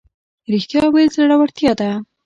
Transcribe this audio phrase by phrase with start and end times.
[0.51, 1.89] ریښتیا ویل زړورتیا ده